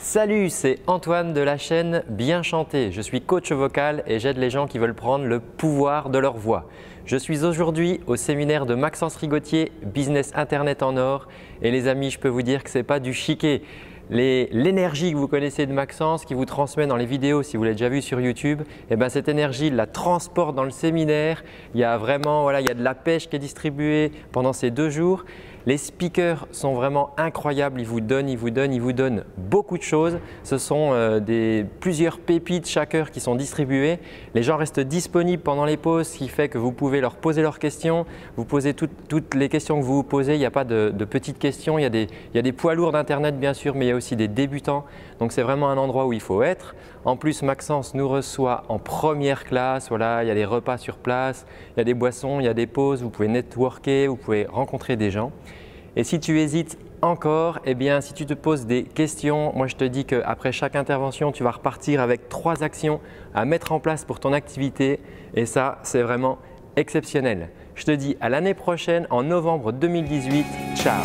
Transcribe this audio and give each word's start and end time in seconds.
Salut, 0.00 0.48
c'est 0.48 0.78
Antoine 0.86 1.32
de 1.34 1.40
la 1.40 1.58
chaîne 1.58 2.04
Bien 2.08 2.44
Chanter. 2.44 2.92
Je 2.92 3.00
suis 3.00 3.20
coach 3.20 3.50
vocal 3.50 4.04
et 4.06 4.20
j'aide 4.20 4.38
les 4.38 4.48
gens 4.48 4.68
qui 4.68 4.78
veulent 4.78 4.94
prendre 4.94 5.24
le 5.24 5.40
pouvoir 5.40 6.08
de 6.08 6.18
leur 6.18 6.36
voix. 6.36 6.68
Je 7.04 7.16
suis 7.16 7.44
aujourd'hui 7.44 7.98
au 8.06 8.14
séminaire 8.14 8.64
de 8.64 8.76
Maxence 8.76 9.16
Rigotier, 9.16 9.72
Business 9.82 10.30
Internet 10.36 10.84
en 10.84 10.96
or. 10.96 11.26
Et 11.62 11.72
les 11.72 11.88
amis, 11.88 12.12
je 12.12 12.20
peux 12.20 12.28
vous 12.28 12.42
dire 12.42 12.62
que 12.62 12.70
ce 12.70 12.78
n'est 12.78 12.84
pas 12.84 13.00
du 13.00 13.12
chiquet. 13.12 13.62
L'énergie 14.08 15.12
que 15.12 15.18
vous 15.18 15.28
connaissez 15.28 15.66
de 15.66 15.72
Maxence, 15.72 16.24
qui 16.24 16.32
vous 16.32 16.46
transmet 16.46 16.86
dans 16.86 16.96
les 16.96 17.04
vidéos, 17.04 17.42
si 17.42 17.56
vous 17.56 17.64
l'avez 17.64 17.74
déjà 17.74 17.90
vu 17.90 18.00
sur 18.00 18.20
YouTube, 18.20 18.62
eh 18.90 18.96
ben 18.96 19.08
cette 19.08 19.28
énergie, 19.28 19.68
la 19.68 19.86
transporte 19.86 20.54
dans 20.54 20.64
le 20.64 20.70
séminaire. 20.70 21.42
Il 21.74 21.80
y 21.80 21.84
a 21.84 21.98
vraiment 21.98 22.50
il 22.50 22.66
y 22.66 22.70
a 22.70 22.74
de 22.74 22.84
la 22.84 22.94
pêche 22.94 23.28
qui 23.28 23.36
est 23.36 23.40
distribuée 23.40 24.12
pendant 24.32 24.52
ces 24.54 24.70
deux 24.70 24.90
jours. 24.90 25.24
Les 25.68 25.76
speakers 25.76 26.46
sont 26.50 26.72
vraiment 26.72 27.10
incroyables, 27.18 27.78
ils 27.78 27.86
vous 27.86 28.00
donnent, 28.00 28.30
ils 28.30 28.38
vous 28.38 28.48
donnent, 28.48 28.72
ils 28.72 28.80
vous 28.80 28.94
donnent 28.94 29.24
beaucoup 29.36 29.76
de 29.76 29.82
choses. 29.82 30.18
Ce 30.42 30.56
sont 30.56 30.92
euh, 30.94 31.20
des, 31.20 31.66
plusieurs 31.80 32.20
pépites 32.20 32.66
chaque 32.66 32.94
heure 32.94 33.10
qui 33.10 33.20
sont 33.20 33.34
distribuées. 33.34 33.98
Les 34.34 34.42
gens 34.42 34.56
restent 34.56 34.80
disponibles 34.80 35.42
pendant 35.42 35.66
les 35.66 35.76
pauses, 35.76 36.06
ce 36.06 36.16
qui 36.16 36.28
fait 36.28 36.48
que 36.48 36.56
vous 36.56 36.72
pouvez 36.72 37.02
leur 37.02 37.16
poser 37.16 37.42
leurs 37.42 37.58
questions. 37.58 38.06
Vous 38.38 38.46
posez 38.46 38.72
toutes 38.72 39.34
les 39.34 39.50
questions 39.50 39.78
que 39.78 39.84
vous 39.84 39.96
vous 39.96 40.02
posez, 40.04 40.36
il 40.36 40.38
n'y 40.38 40.46
a 40.46 40.50
pas 40.50 40.64
de, 40.64 40.90
petites 41.04 41.38
questions. 41.38 41.78
Il 41.78 41.82
y, 41.82 41.84
a 42.38 42.42
des, 42.42 42.52
poids 42.52 42.74
lourds 42.74 42.92
d'Internet 42.92 43.38
bien 43.38 43.52
sûr, 43.52 43.74
mais 43.74 43.84
il 43.84 43.88
y 43.90 43.92
a 43.92 43.96
aussi 43.96 44.16
des 44.16 44.28
débutants. 44.28 44.86
Donc 45.18 45.32
c'est 45.32 45.42
vraiment 45.42 45.68
un 45.68 45.76
endroit 45.76 46.06
où 46.06 46.14
il 46.14 46.22
faut 46.22 46.42
être. 46.42 46.76
En 47.04 47.16
plus, 47.16 47.42
Maxence 47.42 47.92
nous 47.94 48.08
reçoit 48.08 48.64
en 48.70 48.78
première 48.78 49.44
classe. 49.44 49.90
Voilà, 49.90 50.24
il 50.24 50.28
y 50.28 50.30
a 50.30 50.34
des 50.34 50.46
repas 50.46 50.78
sur 50.78 50.96
place, 50.96 51.44
il 51.76 51.80
y 51.80 51.82
a 51.82 51.84
des 51.84 51.94
boissons, 51.94 52.40
il 52.40 52.46
y 52.46 52.48
a 52.48 52.54
des 52.54 52.66
pauses, 52.66 53.02
vous 53.02 53.10
pouvez 53.10 53.28
networker, 53.28 54.06
vous 54.08 54.16
pouvez 54.16 54.46
rencontrer 54.46 54.96
des 54.96 55.10
gens. 55.10 55.30
Et 55.98 56.04
si 56.04 56.20
tu 56.20 56.38
hésites 56.38 56.78
encore, 57.02 57.58
eh 57.64 57.74
bien, 57.74 58.00
si 58.00 58.14
tu 58.14 58.24
te 58.24 58.32
poses 58.32 58.66
des 58.66 58.84
questions, 58.84 59.52
moi 59.56 59.66
je 59.66 59.74
te 59.74 59.82
dis 59.82 60.04
qu'après 60.04 60.52
chaque 60.52 60.76
intervention, 60.76 61.32
tu 61.32 61.42
vas 61.42 61.50
repartir 61.50 62.00
avec 62.00 62.28
trois 62.28 62.62
actions 62.62 63.00
à 63.34 63.44
mettre 63.44 63.72
en 63.72 63.80
place 63.80 64.04
pour 64.04 64.20
ton 64.20 64.32
activité. 64.32 65.00
Et 65.34 65.44
ça, 65.44 65.80
c'est 65.82 66.02
vraiment 66.02 66.38
exceptionnel. 66.76 67.50
Je 67.74 67.84
te 67.84 67.90
dis 67.90 68.16
à 68.20 68.28
l'année 68.28 68.54
prochaine, 68.54 69.08
en 69.10 69.24
novembre 69.24 69.72
2018. 69.72 70.46
Ciao 70.76 71.02